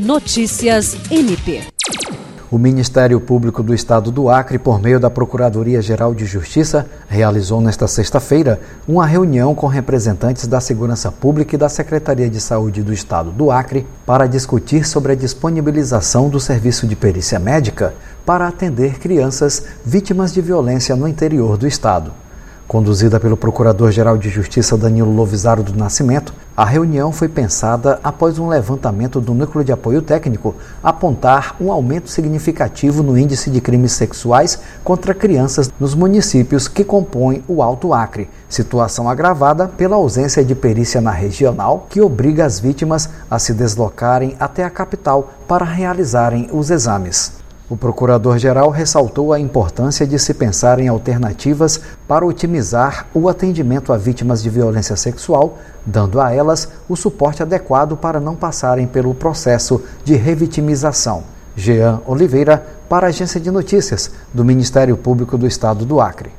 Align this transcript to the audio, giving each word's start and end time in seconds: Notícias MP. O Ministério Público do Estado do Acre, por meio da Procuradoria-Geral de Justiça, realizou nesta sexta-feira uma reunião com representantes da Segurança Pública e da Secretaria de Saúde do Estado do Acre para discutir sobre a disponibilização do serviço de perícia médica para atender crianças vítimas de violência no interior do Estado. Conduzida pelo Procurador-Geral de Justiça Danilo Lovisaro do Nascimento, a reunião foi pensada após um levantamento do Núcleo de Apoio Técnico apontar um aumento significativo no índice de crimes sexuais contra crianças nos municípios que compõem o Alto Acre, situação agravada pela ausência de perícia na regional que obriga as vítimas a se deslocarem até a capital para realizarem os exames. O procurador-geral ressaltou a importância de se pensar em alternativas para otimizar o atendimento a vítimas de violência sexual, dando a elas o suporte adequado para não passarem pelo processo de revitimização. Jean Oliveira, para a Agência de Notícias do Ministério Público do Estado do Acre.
Notícias 0.00 0.96
MP. 1.10 1.60
O 2.50 2.56
Ministério 2.56 3.20
Público 3.20 3.62
do 3.62 3.74
Estado 3.74 4.10
do 4.10 4.30
Acre, 4.30 4.58
por 4.58 4.80
meio 4.80 4.98
da 4.98 5.10
Procuradoria-Geral 5.10 6.14
de 6.14 6.24
Justiça, 6.24 6.88
realizou 7.06 7.60
nesta 7.60 7.86
sexta-feira 7.86 8.58
uma 8.88 9.04
reunião 9.04 9.54
com 9.54 9.66
representantes 9.66 10.46
da 10.46 10.58
Segurança 10.58 11.12
Pública 11.12 11.54
e 11.54 11.58
da 11.58 11.68
Secretaria 11.68 12.30
de 12.30 12.40
Saúde 12.40 12.82
do 12.82 12.94
Estado 12.94 13.30
do 13.30 13.50
Acre 13.50 13.86
para 14.06 14.26
discutir 14.26 14.86
sobre 14.86 15.12
a 15.12 15.14
disponibilização 15.14 16.30
do 16.30 16.40
serviço 16.40 16.86
de 16.86 16.96
perícia 16.96 17.38
médica 17.38 17.92
para 18.24 18.48
atender 18.48 18.98
crianças 18.98 19.66
vítimas 19.84 20.32
de 20.32 20.40
violência 20.40 20.96
no 20.96 21.06
interior 21.06 21.58
do 21.58 21.66
Estado. 21.66 22.10
Conduzida 22.70 23.18
pelo 23.18 23.36
Procurador-Geral 23.36 24.16
de 24.16 24.28
Justiça 24.28 24.78
Danilo 24.78 25.12
Lovisaro 25.12 25.60
do 25.60 25.76
Nascimento, 25.76 26.32
a 26.56 26.64
reunião 26.64 27.10
foi 27.10 27.28
pensada 27.28 27.98
após 28.00 28.38
um 28.38 28.46
levantamento 28.46 29.20
do 29.20 29.34
Núcleo 29.34 29.64
de 29.64 29.72
Apoio 29.72 30.00
Técnico 30.00 30.54
apontar 30.80 31.56
um 31.60 31.72
aumento 31.72 32.08
significativo 32.08 33.02
no 33.02 33.18
índice 33.18 33.50
de 33.50 33.60
crimes 33.60 33.90
sexuais 33.90 34.60
contra 34.84 35.12
crianças 35.12 35.68
nos 35.80 35.96
municípios 35.96 36.68
que 36.68 36.84
compõem 36.84 37.42
o 37.48 37.60
Alto 37.60 37.92
Acre, 37.92 38.30
situação 38.48 39.10
agravada 39.10 39.66
pela 39.66 39.96
ausência 39.96 40.44
de 40.44 40.54
perícia 40.54 41.00
na 41.00 41.10
regional 41.10 41.88
que 41.90 42.00
obriga 42.00 42.46
as 42.46 42.60
vítimas 42.60 43.10
a 43.28 43.36
se 43.40 43.52
deslocarem 43.52 44.36
até 44.38 44.62
a 44.62 44.70
capital 44.70 45.32
para 45.48 45.64
realizarem 45.64 46.48
os 46.52 46.70
exames. 46.70 47.39
O 47.70 47.76
procurador-geral 47.76 48.68
ressaltou 48.68 49.32
a 49.32 49.38
importância 49.38 50.04
de 50.04 50.18
se 50.18 50.34
pensar 50.34 50.80
em 50.80 50.88
alternativas 50.88 51.80
para 52.08 52.26
otimizar 52.26 53.06
o 53.14 53.28
atendimento 53.28 53.92
a 53.92 53.96
vítimas 53.96 54.42
de 54.42 54.50
violência 54.50 54.96
sexual, 54.96 55.56
dando 55.86 56.20
a 56.20 56.34
elas 56.34 56.68
o 56.88 56.96
suporte 56.96 57.44
adequado 57.44 57.96
para 57.96 58.18
não 58.18 58.34
passarem 58.34 58.88
pelo 58.88 59.14
processo 59.14 59.80
de 60.02 60.16
revitimização. 60.16 61.22
Jean 61.54 62.00
Oliveira, 62.06 62.66
para 62.88 63.06
a 63.06 63.10
Agência 63.10 63.40
de 63.40 63.52
Notícias 63.52 64.10
do 64.34 64.44
Ministério 64.44 64.96
Público 64.96 65.38
do 65.38 65.46
Estado 65.46 65.84
do 65.84 66.00
Acre. 66.00 66.32